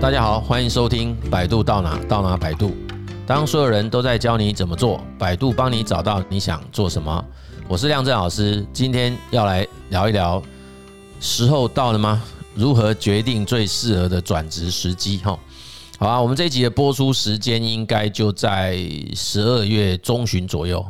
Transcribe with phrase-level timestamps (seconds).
[0.00, 2.72] 大家好，欢迎收听百度到哪到哪百度。
[3.26, 7.24] 当所有人都在教你怎么做，百度帮你找到你想做什么。
[7.66, 10.40] 我是亮正老师，今天要来聊一聊，
[11.18, 12.22] 时候到了吗？
[12.54, 15.18] 如何决定最适合的转职时机？
[15.18, 15.36] 哈，
[15.98, 18.78] 好啊，我们这一集的播出时间应该就在
[19.16, 20.84] 十二月中旬左右。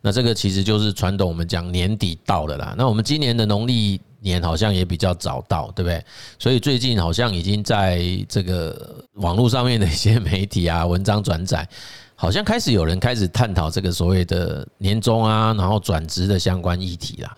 [0.00, 2.76] 那这个其实就是传统，我们讲年底到了啦。
[2.78, 6.04] 那我们今年的农历年好像也比较早到，对不对？
[6.38, 11.68] 所以最近好像已经在这个网络上面的一些媒体啊、文章转载，
[12.14, 17.36] 好像开始有人开始探讨这个所谓的年终啊，然后转职的相关议题啦。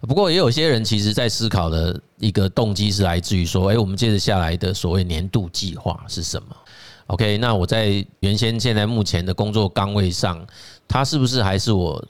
[0.00, 6.48] 不过也有些人其实在思考的一个动机是来自于说，哎，我们接着下来的所谓年度计划是什么
[7.06, 10.44] ？OK，那我在原先现在目前的工作岗位上，
[10.86, 12.04] 它是不是还是我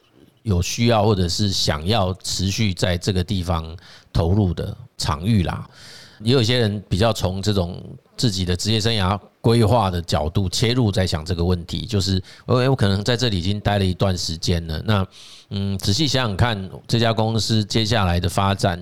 [0.47, 3.77] 有需要或者是想要持续在这个地方
[4.13, 5.67] 投入的场域啦？
[6.21, 7.83] 也有些人比较从这种
[8.17, 15.05] 自己的职业生涯规划的角度切入，在想这个问题，就是我我可能在这里已经待了一段时间了，那
[15.51, 18.81] 嗯，仔细想想看，这家公司接下来的发展，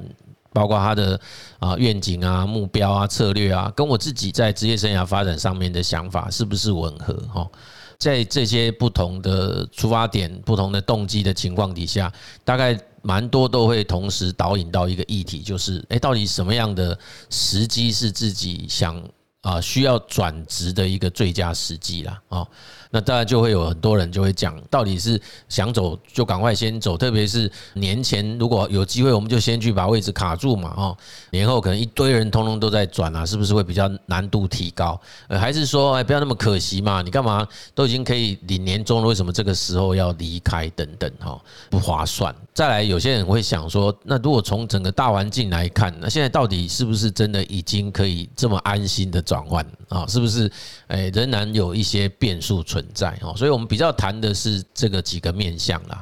[0.52, 1.18] 包括它的
[1.58, 7.14] 啊愿景啊、目标啊、策略啊，跟我自己在职业生涯发展上面的想法是不是吻合？
[7.32, 7.50] 哈。
[7.98, 12.12] 在这些不同的出发点、不同的动机的情况底下，
[12.44, 16.98] 大概蛮多都会同时导引到一个议题，就是诶，到底什么样的
[17.30, 19.02] 时机是自己想
[19.44, 22.20] 啊需要转职的一个最佳时机啦？
[22.28, 22.44] 啊？
[22.90, 30.96] 那当然就会有很多人就会讲，到底是想走就赶快先走，特别是年前如果有机会，我们就先去把位置卡住嘛，哦，
[31.30, 35.00] 年后可能一堆人通通都在转啊，是不是会比较难度提高？
[35.26, 40.70] 呃，还是说，哎，不要那么可惜嘛，你干嘛都已经可以领年终了，为什么这个时候要离开？
[40.70, 42.34] 等等，哈，不划算。
[42.54, 50.06] 再来，有些人会想说，那如果从整个大环境来看，那现在到底是不是真的已经可以这么安心的转换啊？
[50.06, 50.48] 是不是？
[50.86, 56.00] 哎，仍然有一些变数存在哦，所以我们比较谈的是这个几个面向啦。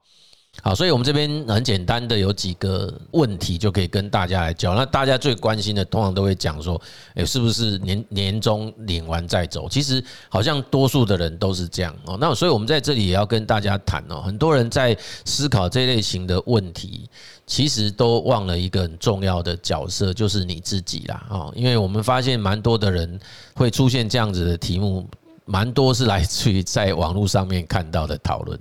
[0.61, 4.75] 好，所以我们这边很简单的有几个问题就可以跟大家来教。
[4.75, 6.81] 那大家最关心的，通常都会讲说，
[7.15, 9.67] 诶，是不是年年终领完再走？
[9.69, 12.19] 其实好像多数的人都是这样哦。
[12.21, 17.09] 那所以我们在这里也要跟大家谈哦，很多人在思考这类型的问题，
[17.47, 21.53] 其实都忘了一个很重要的角色，就是你自己啦哦。
[21.57, 23.19] 因为我们发现蛮多的人
[23.55, 25.09] 会出现这样子的题目。
[25.45, 28.57] 蛮多是来自于在网络上面看到的讨论，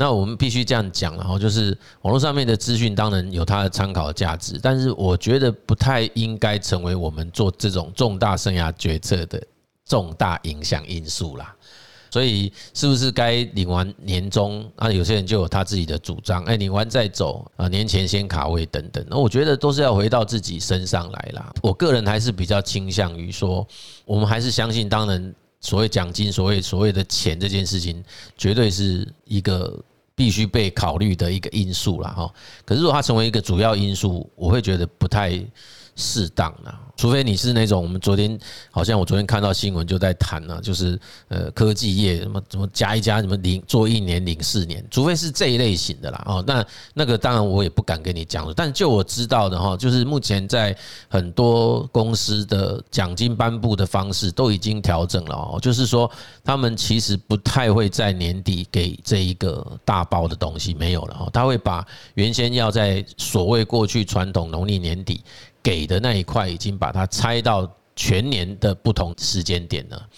[0.00, 9.38] 那我们必须这样讲，然后就是网络上面的资讯当然有它的参考价值，但是我觉得不太应该成为我们做这种重大生涯决策的
[9.84, 11.54] 重大影响因素啦。
[12.10, 14.90] 所以是不是该领完年终啊？
[14.90, 19.04] 有些人就有他自己的主张，哎，领完再走啊，年前先卡位等等。
[19.06, 21.52] 那我觉得都是要回到自己身上来啦。
[21.62, 23.64] 我个人还是比较倾向于说，
[24.06, 25.34] 我们还是相信，当然。
[25.60, 28.02] 所谓奖金，所谓所谓的钱这件事情，
[28.36, 29.78] 绝对是一个
[30.14, 32.32] 必须被考虑的一个因素了哈。
[32.64, 35.38] 可是如果它成为一个主要因素，我会觉得不太
[35.96, 36.80] 适当了。
[36.96, 38.38] 除非你是那种，我们昨天
[38.70, 50.76] 好像我昨天看到新闻就在谈呢，就是呃科技业什么什么加一加什么零做一年零四年，除非是这一类型的啦哦，那那个当然我也不敢跟你讲，但就我知道的哈，就是目前在
[51.08, 56.10] 很多公司的奖金颁布的方式都已经调整了哦，就是说
[56.44, 65.22] 他们其实不太会在年底给这一个大包的东西没有了哦，他会把原先要在所谓过去传统农历年底。
[65.62, 70.08] 给的那一块已经把它拆到全年的不同时间点了。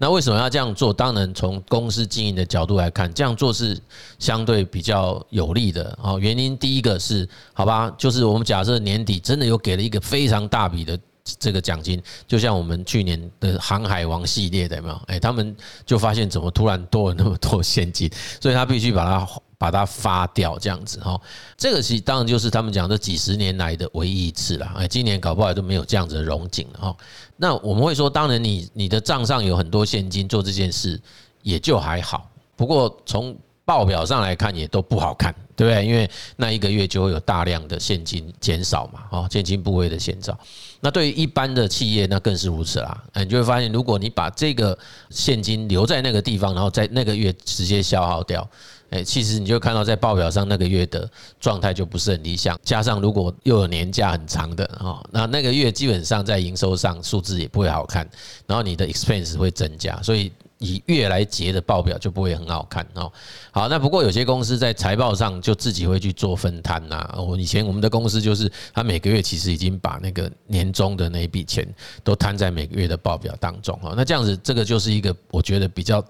[0.00, 0.92] 那为什么要这样做？
[0.92, 3.76] 当然，从公司经营的角度来看，这样做是
[4.18, 5.98] 相对比较有利的。
[6.00, 15.02] 哦，原因第一个是，好吧，就是我们假设年底真的有给了一个非常大笔的这个奖金，就像我们去年的航海王系列的，有没有？
[15.06, 18.08] 哎，他们就发现怎么突然多了那么多现金，
[18.40, 19.28] 所以他必须把它。
[19.58, 21.20] 把它发掉，这样子哈，
[21.56, 24.72] 这个其实当然就是他们讲这几十年来的唯一一次了。
[24.76, 26.96] 哎，今年搞不好都没有这样子的融景了哈。
[27.36, 30.98] 那我们会说，当然你你的账上有很多现金做这件事，
[31.42, 32.30] 也就还好。
[32.54, 35.84] 不过从报表上来看，也都不好看，对不对？
[35.84, 40.38] 因为那一个月就会有大量的现金减少嘛，哦，现金部位的减少。
[40.80, 43.02] 那对于一般的企业，那更是如此啦。
[43.14, 44.78] 你就会发现，如果你把这个
[45.10, 48.48] 现金留在那个地方，然后在那个月直接消耗掉。
[48.90, 51.10] 哎，其实你就看到在报表上那个月的
[51.40, 58.08] 状态就不是很理想，加上如果又有年假很长的哦，那那个月基本上在营收上数字也不会好看，
[58.46, 63.10] 然后你的 expense 会增加，所以以月来结的报表就不会很好看哦。
[63.50, 67.14] 好，那不过有些公司在财报上就自己会去做分摊呐。
[67.16, 71.66] 我以前我们的公司就是，他每个月其实已经把那个年终的那一笔钱
[72.02, 73.94] 都摊在每个月的报表当中哦。
[73.96, 76.04] 那这样子，这个就是一个我觉得比较。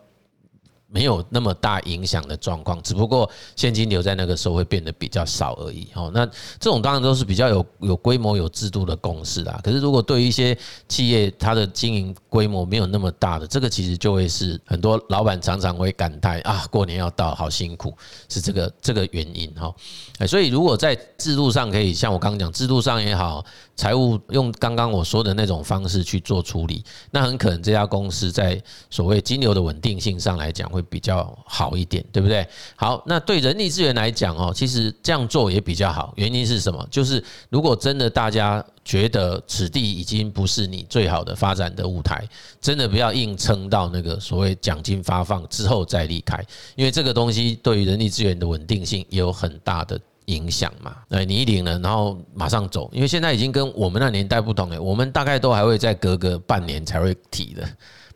[0.90, 5.87] 没有那么大影响的状况，只不过现金流在那个时候会变得比较少而已。
[5.94, 6.25] 哦，那
[6.58, 9.61] 这种当然都是比较有有规模、有制度的公司啦。
[9.62, 10.56] 可是如果对于一些
[10.88, 17.93] 企业，它的经营规模没有那么大的，这个其实就会是很多老板常常会感叹啊，过年要到，好辛苦，
[18.31, 19.70] 是这个这个原因哈。
[20.19, 23.44] 哎所以如果在制度上可以像我刚刚讲，制度上也好，
[23.76, 28.58] 财务用刚刚我说的那种方式去做处理，那很可能这家公司在
[28.88, 30.67] 所谓金流的稳定性上来讲。
[30.78, 32.46] 会比较好一点，对不对？
[32.76, 36.12] 好，那对人力资源来讲哦，其实这样做也比较好。
[36.16, 36.86] 原因是什么？
[36.90, 42.25] 就是如果真的大家觉得此地已经不是你最好的发展的舞台，
[42.60, 46.42] 真的不要硬撑到那个所谓奖金发放之后再离开，
[46.76, 50.96] 因为这个东西对于人力资源的稳定性也有很大的影响嘛。
[51.08, 57.69] 哎，你一领了，然后马上走，因为现在已经跟我们那年代不同了，我们大概都还会再隔个半年才会提的。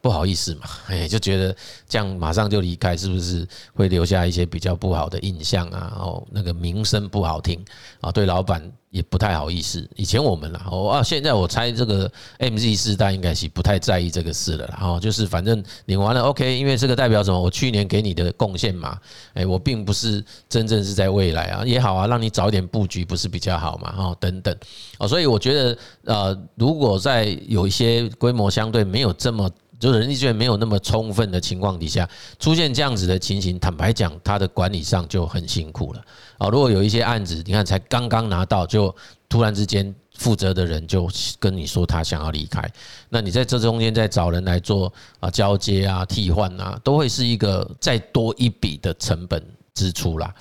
[0.02, 1.56] 不好意思嘛， 哎，就觉得
[1.88, 5.92] 这样马上就离开，是不是会留下一些比较不好的印象啊？
[5.96, 7.64] 哦，那个名声不好听
[8.00, 8.60] 啊，对老板
[8.90, 9.88] 也不太好意思。
[9.94, 12.10] 以前我们啦，哦啊，现在我猜这个
[12.40, 14.78] MZ 世代应该是不太在意这个事了啦。
[14.82, 17.40] 哦，就是反正领完了 OK，因为这个代表什么？
[17.40, 18.98] 我去年给你的贡献嘛，
[19.34, 23.94] 哎，我并不是真正是在未来啊，也好啊，让你早一点布局不是比较好嘛？
[23.96, 24.52] 哦，等等
[24.98, 29.48] 哦，所以我觉得呃，如果在有一些规模相对没有这么
[29.82, 32.08] 就是人力资源没有那么充分的情况底下，
[32.38, 36.00] 出现这样子的情形，坦白讲，他的管理上就很辛苦了
[36.38, 36.48] 啊。
[36.48, 38.94] 如果有一些案子，你看才刚刚拿到，就
[39.28, 42.62] 突然之间负责的人就跟你说他想要离开，
[43.08, 49.44] 那你在这中间再找人来做啊交接啊替换啊，都会是一个再多一笔的成本
[49.74, 50.32] 支出啦。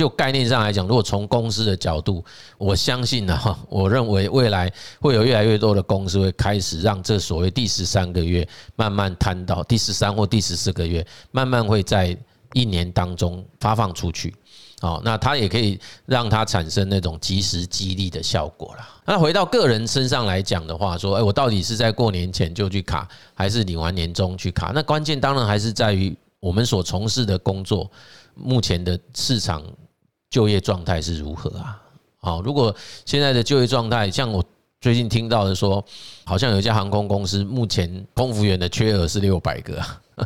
[0.00, 2.24] 就概念上来讲，如果从公司的角度，
[2.56, 12.16] 我相信呢，哈，我认为未来会有越来越多的公司会开始让这所谓第十三个月慢慢摊到第十三或第十四个月，慢慢会在
[12.54, 14.34] 一年当中发放出去。
[14.80, 18.88] 好，那它也可以让它产生那种即时激励的效果了。
[19.04, 24.72] 那回到个人身上来讲的话，说，哎，我到底是在过年前就去卡，还是领完年终去卡？
[24.74, 27.90] 那关键当然还是在于我们所从事的工作。
[28.36, 29.62] 目前的市场
[30.30, 31.82] 就业状态是如何啊？
[32.20, 32.74] 好，如果
[33.04, 34.42] 现在的就业状态，像我
[34.80, 35.84] 最近听到的说，
[36.24, 40.00] 好像有一家航空公司目前空服员的缺额是六百个啊，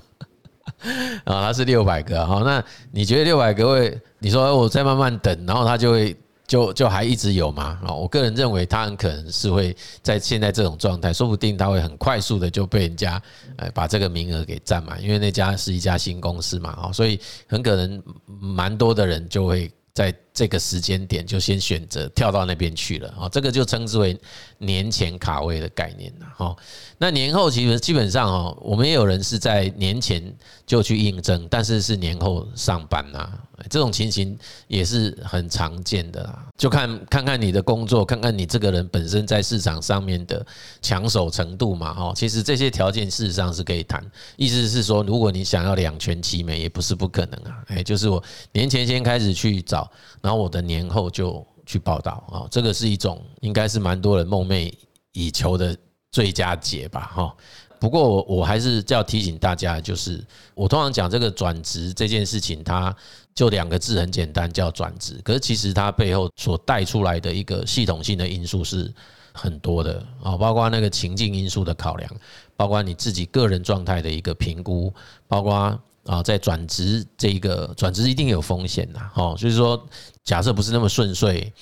[1.24, 2.22] 啊，它是六百个。
[2.22, 2.62] 啊，那
[2.92, 4.00] 你觉得六百个会？
[4.18, 6.16] 你说我再慢慢等，然后它就会？
[6.46, 7.80] 就就还一直有吗？
[7.82, 13.20] 啊，我个人认为他很可能是会在现在这种状态，说不定他会很快速的就被人家
[13.56, 17.18] 呃把这个名额给占满，因为那家是一家新公司嘛，啊，所以
[17.48, 24.18] 很可能蛮多的人就会在这个时间点就先选择跳到那边去了啊，这个就称之为
[24.58, 26.56] 年前卡位的概念了哈。
[26.98, 30.20] 那年后其实基本上哦，我们也有人是在年前
[30.66, 33.30] 就去应征，但是是年后上班呐。
[33.70, 34.36] 这种情形
[34.66, 40.44] 也是很常见的啦，就看看看你的工作，看看你这个人本身在市场上面的
[40.82, 44.04] 抢手程度嘛，哈，其实这些条件事实上是可以谈。
[44.36, 47.62] 意思是说，如果你想要两全其美，也不是不可能啊。
[47.68, 48.22] 哎，就是我
[48.52, 49.88] 年前先开始去找，
[50.24, 54.72] 然后我的年后就去报道啊，这个是一种应该是蛮多人梦寐
[55.12, 55.76] 以求的
[56.10, 57.36] 最佳解吧，哈。
[57.78, 62.96] 不过我我还是要提醒大家，就是我通常讲这个转职这件事情，它
[63.34, 65.20] 就两个字很简单，叫转职。
[65.22, 68.90] 可是其实它背后所带出来的一个系统性的因素是
[69.34, 72.10] 很多的啊，包括那个情境因素的考量，
[72.56, 74.90] 包括你自己个人状态的一个评估，
[75.28, 79.86] 包括啊在转职这个转职一定有风险呐，哦，就是说
[80.22, 81.52] 假设不是那么顺遂，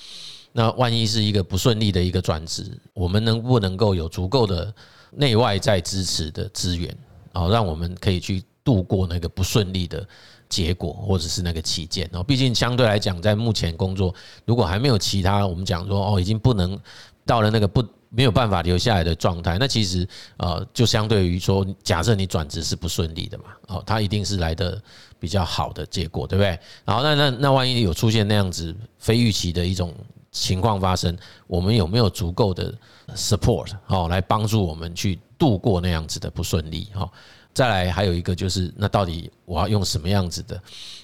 [0.51, 4.73] 那万一是一个不顺利的一个转职，我们能不能够有足够的
[5.11, 6.95] 内外在支持的资源，
[7.31, 10.07] 啊，让我们可以去度过那个不顺利的
[10.49, 12.23] 结果，或者是那个期间哦。
[12.23, 14.13] 毕竟相对来讲，在目前工作，
[14.45, 16.79] 如果还没有其他，我们讲说哦，已经不能
[17.25, 17.83] 到了那个不
[18.15, 24.79] 没有办法留下来的状态，那其实呃，就相对于说，假设你转职是不顺利的嘛，哦，它一定是来的
[25.19, 26.59] 比较好的结果，对不对？
[26.85, 29.91] 然后那那那万一有出现那样子非预期的一种
[30.31, 31.17] 情况发生，
[31.47, 32.71] 我们有没有足够的
[33.15, 37.09] support 哦来帮助我们去度过那样子的不顺利哈？
[37.51, 40.55] 再来还有一个就是，那到底我要用什么样子的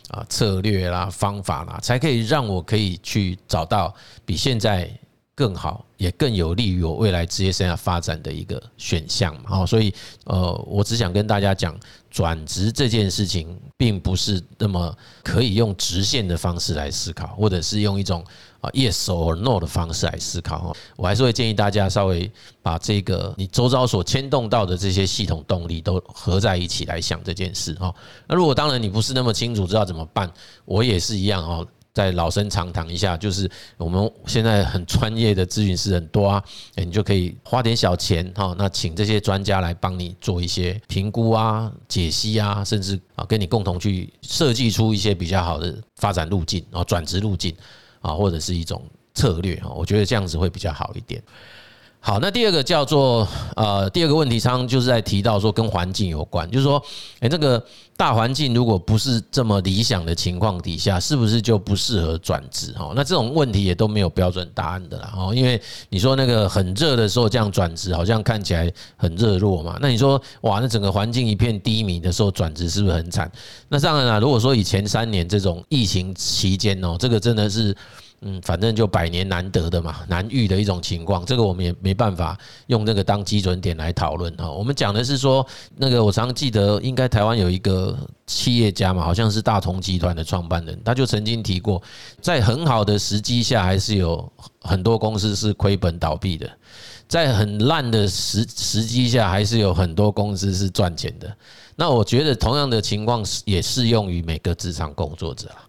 [0.10, 3.94] 啊策略啦、方法啦，才可以让我可以去找到
[4.26, 4.90] 比现在
[5.40, 9.44] 更好，也更有利于我未来职业生涯发展的一个选项嘛。
[9.46, 9.94] 好，所以
[10.26, 11.74] 呃，我只想跟大家讲，
[12.12, 14.94] 转职这件事情，并不是那么
[15.24, 18.22] 可以用直线的方式来思考，或者是用一种
[18.60, 20.60] 啊 yes or no 的方式来思考。
[20.60, 22.30] 哈，我还是会建议大家稍微
[22.62, 27.74] 把这个你周遭所牵动到的这些系统动力都合在一起来想这件事。
[27.76, 27.96] 哈，
[28.28, 30.30] 那如果当然你不是那么清楚知道怎么办，
[30.66, 31.66] 我也是一样哦。
[32.00, 36.42] 再老生常谈一下，就是我们现在很专业的咨询师很多啊，
[36.76, 47.54] 你就可以花点小钱哈，那请这些专家来帮你做一些评估啊、解析啊，甚至啊跟你共同去设计出一些比较好的发展路径啊、转职路径
[48.00, 48.82] 啊，或者是一种
[49.14, 51.22] 策略哈，我觉得这样子会比较好一点。
[52.02, 53.28] 好，那第二个叫做
[53.58, 56.82] 呃，第二个问题，常就是在提到说跟环境有关，就是说，
[57.20, 57.62] 哎，这个
[57.98, 62.72] 大环境如果不是这么理想的情况底下，是不是就不适合转职？
[62.72, 65.14] 哈，那这种问题也都没有标准答案的啦。
[65.16, 69.78] 哦，因为你说那个很热的时候这样转职，好像看起来很热络嘛。
[69.82, 73.30] 那你说哇，那整个环境一片低迷的时候转职是不是很惨？
[73.68, 77.76] 那当然了，如果说以前三年这种疫情期间哦，这个真的是。
[78.22, 84.52] 嗯，反正就百年难得的嘛，难遇的一种情况，这个我们也没办法用那个当基准点来讨论哈。
[84.52, 85.46] 我们讲的是说，
[85.78, 87.98] 那个我常记得，应该台湾有一个
[88.28, 91.82] 企业家嘛，好像是大同集团的创办人，他就曾经提过，
[92.22, 94.30] 在很好的时机下，还是有
[94.62, 96.46] 很多公司是亏本倒闭的；
[97.08, 101.34] 在很烂的时时机下，还是有很多公司是赚钱的。
[101.78, 105.69] 那我觉得同样的情况也适用于每个职场工作者啊。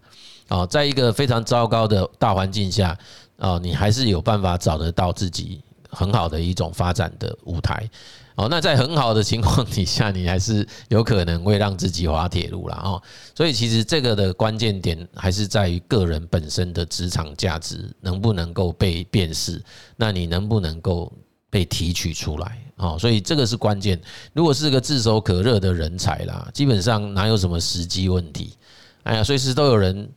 [0.51, 2.97] 啊，在一个非常糟糕的大环境下，
[3.37, 7.89] 啊，你还是有办法找得到自己很好的一种发展的舞台。
[8.35, 13.01] 哦，那在很好的情况底下，你还是有可能会让自己滑铁卢了哦。
[13.33, 19.61] 所以其实这个的关键点还是在于个人本身的职场价值能不能够被辨识，
[19.95, 21.09] 那你能不能够
[21.49, 22.57] 被提取出来？
[22.75, 23.97] 哦，所以这个是关键。
[24.33, 28.57] 如果是个炙手可热的人才啦，基本上哪有什么时机问题？
[29.03, 30.09] 哎呀，随时都有人。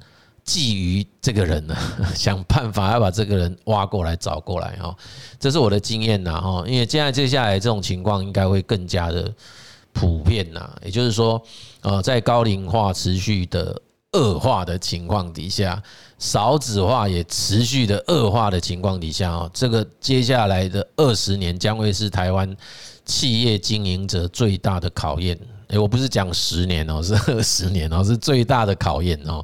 [0.47, 1.77] 觊觎这个人呢，
[2.15, 4.95] 想办法要把这个人挖过来找过来哈，
[5.41, 9.33] 这是我的经验呐哈，因为现在接下来这种情况应该会更加的
[9.93, 11.43] 普遍呐，也就是说，
[11.81, 13.81] 呃，在高龄化持续的
[14.13, 15.83] 恶化的情况底下，
[16.19, 22.55] 少子化也持续的恶化的情况底下哦，这个接下来的二十年将会是台湾
[23.05, 25.39] 企业经营者最大的考验。
[25.69, 29.43] 诶，我不是讲十年哦，是二十年哦，是最大的考验哦。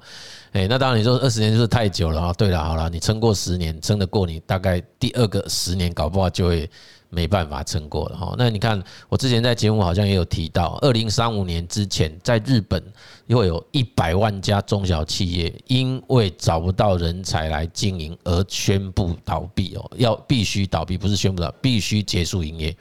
[0.52, 2.32] 诶，那当然你说二十年就是太久了啊。
[2.32, 6.68] 对了，好了，你撑过十年，撑得过你大概第二个十年，搞不好就会
[7.08, 8.34] 没办法撑过了哈。
[8.36, 12.82] 那你看，我之前在节目好像也有提到，二零三五年之前，在日本
[13.28, 22.76] 会有一百万家中小企业因为找不到人才来经营而宣布倒闭哦，要必须倒闭，不是宣布倒，必须结束营业。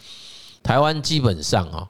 [0.64, 1.88] 台湾基本上啊。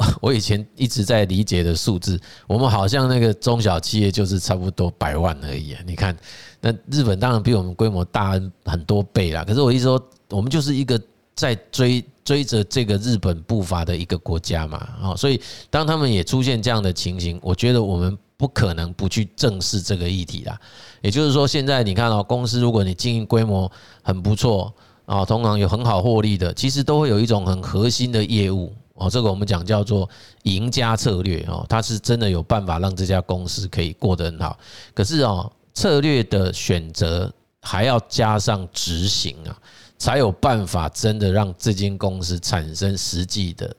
[0.22, 5.82] 我以前一直在理解的数字，我们好像那个中小企业就是差不多百万而已啊。
[5.86, 6.16] 你看，
[6.60, 8.32] 那日本当然比我们规模大
[8.64, 9.44] 很多倍啦。
[9.44, 10.98] 可是我意思说，我们就是一个
[11.34, 14.78] 在追追着这个日本步伐的一个国家嘛。
[15.02, 15.38] 啊，所以
[15.68, 20.58] 当他们也出现这样的情形，我觉得我们不可能不去正视这个议题啦。
[21.02, 23.70] 也就是说，现在你看哦，公司如果你经营规模
[24.02, 24.72] 很不错
[25.04, 28.72] 啊，通常有很好获利的，其实都会有一种很核心的业务。
[29.00, 30.08] 哦，这个我们讲叫做
[30.42, 34.58] 赢家策略哦，它是真的有办法让这家公司可以过得很好。
[34.92, 39.56] 可是哦，策略的选择还要加上执行啊，
[39.96, 43.74] 才有办法真的让这间公司产生实际的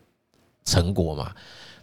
[0.66, 1.32] 成果嘛。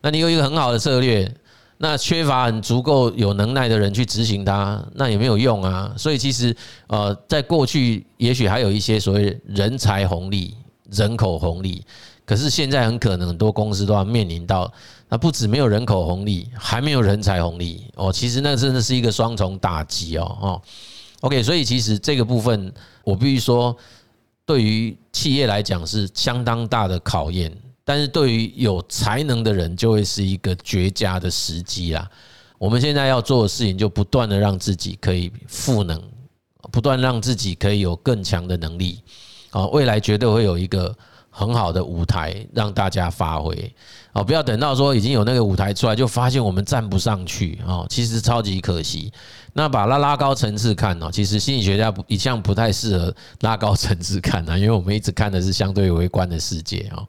[0.01, 1.33] 那你有一个很好的策略，
[1.77, 5.95] 那缺乏很足够有能耐的人去执行它，那也没有用啊。
[5.97, 6.55] 所以其实
[6.89, 10.57] 呃，在过去也许还有一些所谓人才红利、
[10.91, 11.85] 人口红利。
[12.29, 14.71] 可是现在很可能很多公司都要面临到，
[15.09, 18.13] 那不止没有人口红利，还没有人才红利哦。
[18.13, 20.37] 其实那真的是一个双重打击哦。
[20.43, 20.63] 哦
[21.21, 22.71] ，OK，所以其实这个部分
[23.03, 23.75] 我必须说，
[24.45, 27.51] 对于企业来讲是相当大的考验，
[27.83, 32.07] 但是对于有才能的人就会是一个绝佳的时机啦。
[32.59, 35.99] 我们现在要做的事情就不断的让自己可以赋能，
[36.71, 39.01] 不断让自己可以有更强的能力
[39.49, 40.95] 啊，未来绝对会有一个。
[41.39, 43.73] 很好的舞台让大家发挥
[44.13, 49.13] 哦，不要等到说已经有那个舞台出来，就发现我们站不上去哦，其实超级可惜。
[49.53, 57.07] 那把它拉高层次看哦，其实心理学家一向不太适合拉高层次看啊，因为我们一直看的是相对微观的世界哦。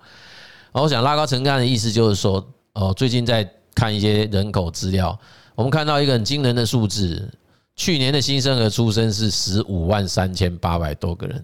[0.73, 5.17] 我想拉高层次看的意思就是说，哦，最近在看一些人口资料，
[5.55, 7.27] 我们看到一个很惊人的数字，
[7.75, 11.43] 去年的新生儿出生是十五万三千八百多个人。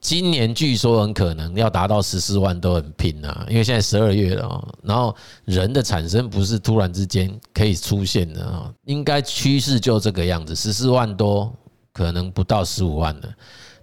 [0.00, 5.14] 今年据说很可能要达到十四万都很拼啊，因为现在十二月了，然后
[5.44, 11.54] 人的产生不是突然之间可以出现的啊，应该趋势就这个样子，十四万多
[11.92, 13.28] 可能不到十五万了。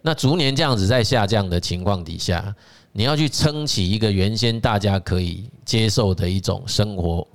[0.01, 2.55] 那逐年这样子在下降的情况底下，
[2.91, 7.27] 你要去撑起一个原先大家可以接受的一种生活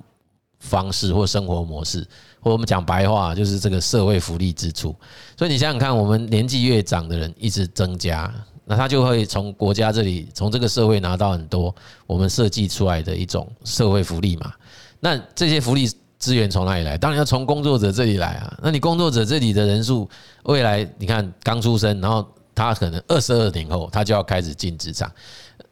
[0.59, 2.05] 方式或生活模式，
[2.41, 4.93] 或我们讲白话就是这个社会福利支出。
[5.37, 8.29] 所以你想想看，我们年纪越长的人一直增加。
[8.65, 11.73] 那他就会从国家这里，从这个社会拿到很多
[12.07, 14.53] 我们设计出来的一种社会福利嘛。
[14.99, 15.85] 那这些福利
[16.17, 16.97] 资源从哪里来？
[16.97, 18.57] 当然要从工作者这里来啊。
[18.63, 20.09] 那你工作者这里的人数，
[20.43, 25.11] 未来你看刚出生，然后他可能二十二年后他就要开始进职场，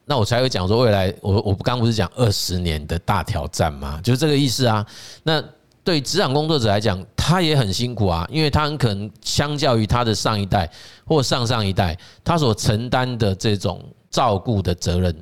[0.04, 4.02] 那我才会讲说未来我我刚不是讲二十年的大挑战吗？
[4.04, 4.86] 就是这个意思啊。
[5.24, 5.42] 那
[5.84, 10.68] 对职场工作者来讲，他也很辛苦啊，因为他很可能相较于他的上一代
[11.06, 15.16] 或上上一代，他所承担的这种照顾的责任，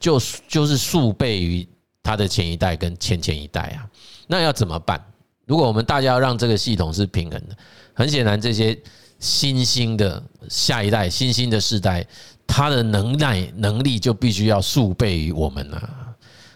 [0.00, 1.66] 就就是数倍于
[2.02, 3.86] 他的前一代跟前前一代啊。
[4.26, 5.00] 那要怎么办？
[5.46, 7.56] 如果我们大家要让这个系统是平衡的，
[7.94, 8.76] 很显然这些
[9.20, 12.04] 新兴的下一代、新兴的世代，
[12.48, 16.12] 他的能耐能力就必须要数倍于我们啊。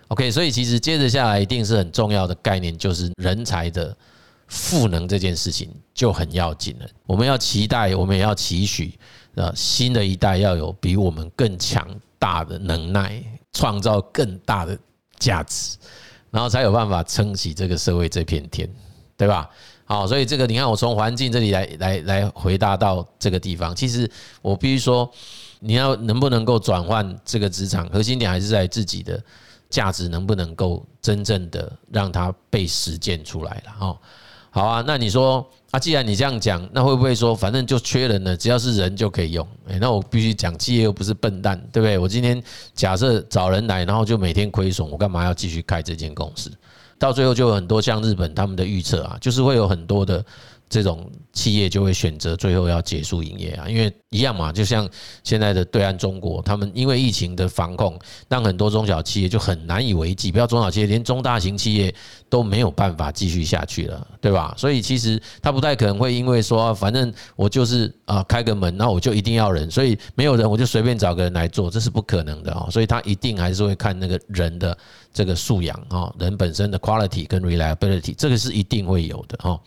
[0.08, 3.96] OK，所以其实接着下来一定是很重要的概念，就是人才的
[4.48, 6.86] 赋能这件事情就很要紧了。
[7.04, 8.98] 我们要期待，我们也要期许，
[9.34, 11.88] 呃，新的一代要有比我们更强
[12.18, 13.22] 大的能耐，
[13.52, 14.78] 创造更大的
[15.18, 15.76] 价值，
[16.30, 18.68] 然后才有办法撑起这个社会这片天，
[19.16, 19.50] 对吧？
[19.84, 24.10] 好，所以这个你看，我从环境这里来来来回答到这个地方，其实
[24.42, 25.10] 我必须说，
[25.60, 29.22] 你要能不能够转换这个职场，核心点还是在自己的。
[29.68, 33.74] 价值能不能够真正的让它被实践出来了？
[33.80, 33.98] 哦，
[34.56, 39.46] 好啊，那你说啊，既然你这样讲，那会不会说反正就缺人了，只要是人就可以用？
[39.68, 41.98] 诶，那我必须讲，企业又不是笨蛋，对不对？
[41.98, 42.42] 我今天
[42.74, 46.50] 假设找人来，然后就每天亏损，我干嘛要继续开这间公司？
[46.98, 50.24] 到最后就有很多像日本他们的预测啊，就是会有很多的。
[50.68, 54.88] 这种企业就会选择最后要结束营业啊，因为一样嘛，就像
[55.22, 61.94] 现在的对岸中国，他们因为疫情的防控，让很多中小企业就很难以为继，不要中小企业，连中大型企业
[62.28, 64.54] 都没有办法继续下去了，对吧？
[64.56, 72.68] 所以其实他不太可能会因为说，反正我就是啊开个门，那我就一定要人，所以没有人我就随便找个人来做，这是不可能的哦。
[72.70, 74.76] 所以他一定还是会看那个人的
[75.12, 79.60] 这个素养啊，人本身的 quality 跟 reliability，这个是一定会有的哈。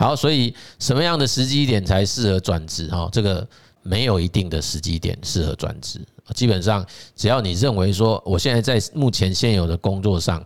[0.00, 2.88] 好，所以什么样的时机点才适合转职？
[2.88, 3.46] 哈，这个
[3.82, 6.00] 没有一定的时机点适合转职。
[6.34, 6.82] 基本上，
[7.14, 10.42] 只要你认为说，我现在在目前现有的工作上，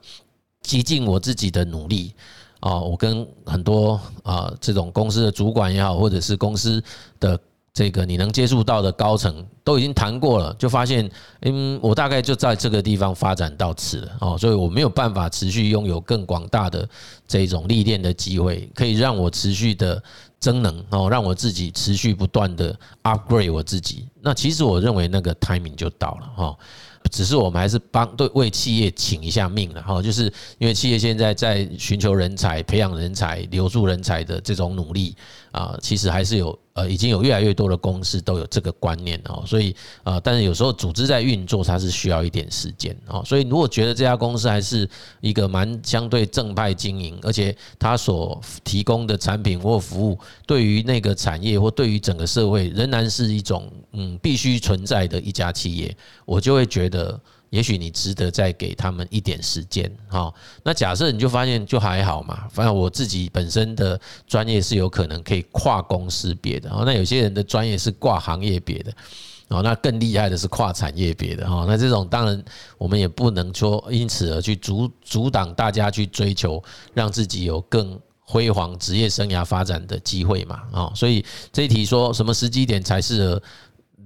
[0.62, 2.12] 极尽我自己的努力
[2.58, 6.82] 啊，我跟很多啊这种公司的主管也好，或者是公司
[7.20, 7.38] 的。
[7.74, 11.10] 这个你能接触到的高层都已经谈过了，就发现，
[11.40, 16.88] 嗯，我大概就在这个地方发展到此了哦，所以我没有办法持续拥有更广大的
[17.26, 20.00] 这种历练的机会，可以让我持续的
[20.38, 24.06] 增能哦，让我自己持续不断的 upgrade 我自己。
[24.22, 26.56] 那其实我认为那个 timing 就到了哈。
[27.10, 30.24] 只是我们还是帮对为企业请一下命了哈，就是
[30.58, 35.14] 因为企业现在在寻求人才、培养人才、留住人才的这种努力
[35.54, 44.88] 啊，其实还是有呃，已经有越来越多的公司都有这个观念哦，所以啊，但是有时候组织在运作，它是需要一点时间哦，所以如果觉得这家公司还是
[45.20, 57.20] 一个蛮相对正派经营，而且它所提供的产品或服务对于那个产业或对于整个社会仍然是一种嗯必须存在的一家企业，我就会觉得。
[57.54, 60.34] 也许你值得再给他们一点时间，哈。
[60.64, 68.92] 那假设你就发现就还好嘛，反正我自己本身的专业是有可能可以跨公司别的，那有些人的专业是跨行业别的，
[69.50, 71.64] 哦，那更厉害的是跨产业别的，哈。
[71.68, 72.44] 那这种当然
[72.76, 76.60] 我们也不能说因此而去阻阻挡大家去追求
[76.92, 80.92] 让自己有更辉煌职业生涯发展的机会嘛，啊。
[80.92, 83.42] 所以这一题说什么时机点才适合？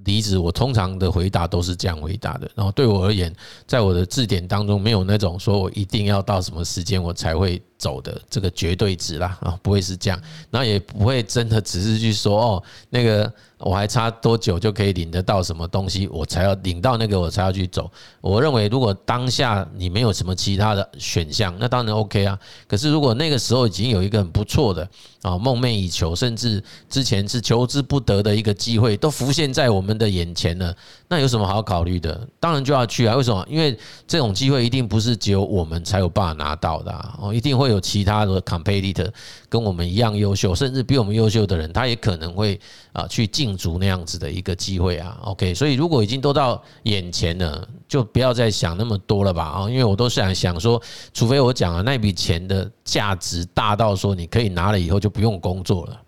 [0.09, 2.51] 离职，我通常的回答都是这样回答的。
[2.55, 3.31] 然后对我而言，
[3.67, 10.21] 在我的字典当中没有那种说我一定要到什么时间我才会走的这个绝对值啦啊，不会是这样。
[10.51, 17.89] 那也不会真的只是去说哦，那个我还差多久就可以领得到什么东西，我才要领到那个我才要去走。
[18.21, 22.37] 我认为如果当下你没有什么其他的选项，那当然 OK 啊。
[22.67, 24.89] 可是如果那个时候已经有一个很不错的
[25.23, 30.75] 啊，梦寐以求，甚至之前是求之不得的一个机会，都浮现在我们的眼前了，
[31.07, 32.27] 那有什么好考虑的？
[32.41, 33.15] 当然就要去啊！
[33.15, 33.47] 为什么？
[33.49, 37.68] 因为这种机会一定不是只有我们才有办法拿到的哦，一定会。
[37.69, 39.11] 会有其他的 competitor
[39.49, 42.59] 跟我们一样优秀，甚至比我们优秀的人，他也可能会
[42.93, 45.19] 啊去竞逐那样子的一个机会啊。
[45.23, 49.69] OK，所以如果已经都到眼前了，就不要再想那么多了吧啊！
[49.69, 50.81] 因为我都是想想说，
[51.13, 56.01] 除非我讲了那笔钱的价值大到说你可以拿了以后就不用工作了，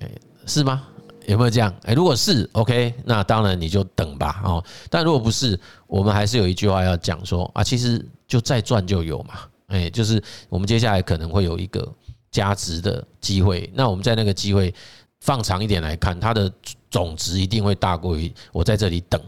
[0.00, 0.10] 哎，
[0.46, 0.84] 是吗？
[1.26, 1.74] 有没有这样？
[1.82, 4.64] 哎，如果是 OK，那当然你就等吧哦。
[4.88, 9.34] 但如果不是，我们还是有一句话要讲说啊，其实就再赚就有嘛。
[9.68, 11.90] 哎，就是我们接下来可能会有一个
[12.30, 13.70] 加值的机会。
[13.72, 14.74] 那我们在那个机会
[15.20, 16.52] 放长一点来看，它的
[16.90, 19.18] 总值一定会大过于我在这里等。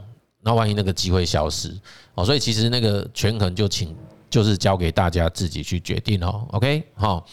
[0.42, 1.74] 那万一那个机会消失
[2.14, 3.94] 哦，所以其实那个权衡就请
[4.28, 6.46] 就是交给大家自己去决定哦。
[6.52, 7.26] OK，好。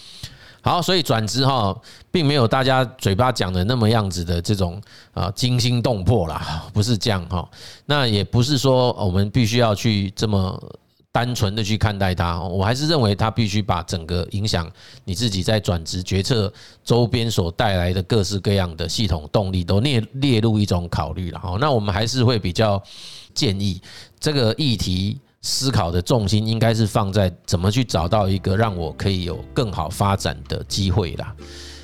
[0.59, 1.73] 好，所以转职哈，
[2.11, 4.81] 并没有大家嘴巴讲的那么样子的这种
[5.13, 7.49] 啊惊心动魄啦，不是这样哈。
[7.85, 10.61] 那也不是说我们必须要去这么
[11.17, 12.39] 单纯的去看待它。
[12.39, 14.71] 我还是认为它必须把整个影响
[15.03, 16.53] 你自己在转职决策
[16.83, 21.57] 周边所带来的各式各样的系统动力都列列入一种考虑了哈。
[21.59, 22.79] 那我们还是会比较
[23.33, 23.81] 建议
[24.19, 25.19] 这个议题。
[25.39, 31.33] 思考的重心应该是放在怎么去找到一个让我可以有更好发展的机会啦，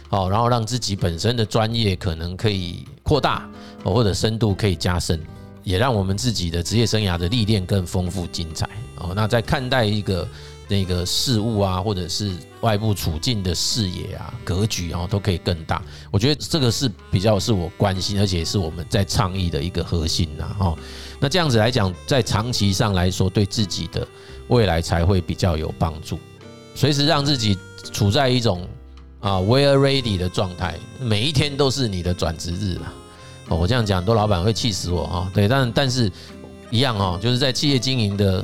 [0.10, 3.48] 好，然后让自己本身的专业可能可以扩大，
[3.84, 5.18] 或者深度可以加深，
[5.64, 9.14] 也让我们自己的职业生涯的历练更丰富精彩哦。
[9.16, 10.28] 那在看待一个
[10.68, 15.82] 那个事物啊，或者是外部处境的视野啊、格局啊，都可以更大。
[16.12, 20.76] 我觉得这个是比较是我关心，而且是我们在倡议的一个核心呐，哈。
[21.20, 24.08] 那这样子来讲，在长期上来说，对自己的
[24.48, 26.20] 未来才会比较有帮助。
[26.76, 27.58] 随时让自己
[27.92, 28.68] 处在一种
[29.20, 32.94] 啊 we're ready 的状态，每一天都是你的转职日了。
[33.50, 35.32] 哦，我这样讲，很多老板会气死我啊。
[35.34, 36.12] 对，但但是
[36.70, 38.44] 一样哦，就是在企业经营的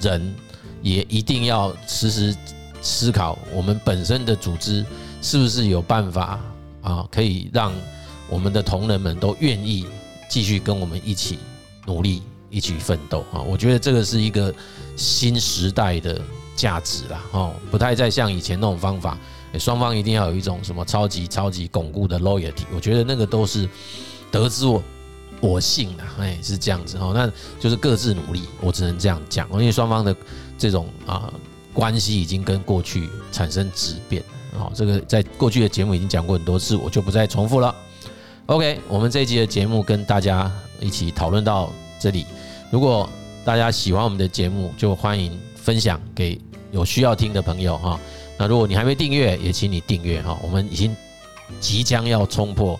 [0.00, 0.34] 人，
[0.82, 2.36] 也一定要时时
[2.82, 4.84] 思考，我们本身的组织
[5.22, 6.40] 是不是有办法
[6.82, 7.72] 啊，可以让
[8.28, 9.86] 我们的同仁们都愿意
[10.28, 11.38] 继续跟我们一起。
[11.88, 13.38] 努力一起奋斗啊！
[13.40, 14.52] 我觉得这个是一个
[14.96, 16.20] 新时代的
[16.56, 19.16] 价值啦，哦，不太再像以前那种方法，
[19.56, 23.68] 双方一定要有一种什么超级超级巩固的 loyalty，我觉得那个都是
[24.38, 24.82] 得知我
[25.40, 30.14] 我信了，哎，是这样子哦，那就是各自努力，我只能这样讲，因为双方的
[30.56, 31.32] 这种啊
[31.72, 34.22] 关系已经跟过去产生质变，
[34.58, 37.74] 哦，这个在过去的节目已经讲过很多次，我就不再重复了。
[38.46, 42.24] OK，我们这一集的节目跟大家一起讨论到这里。
[42.70, 43.08] 如果
[43.44, 46.40] 大家喜欢我们的节目，就欢迎分享给
[46.72, 47.98] 有需要听的朋友哈。
[48.38, 50.38] 那如果你还没订阅，也请你订阅哈。
[50.42, 50.96] 我们已经
[51.60, 52.78] 即将要冲破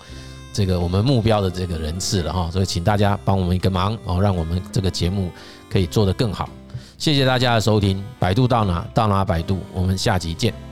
[0.57, 5.31] 这个我们目标的这个人次了哈，所以请大家帮我们一个忙哦，让我们这个节目
[5.69, 6.49] 可以做得更好。
[6.97, 10.66] 谢谢大家的收听，百度到哪到哪百度，我们下集见。